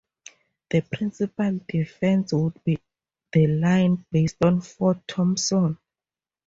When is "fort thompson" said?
4.61-5.77